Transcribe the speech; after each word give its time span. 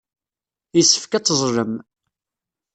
Yessefk 0.75 1.11
ad 1.13 1.23
teẓẓlem. 1.25 1.73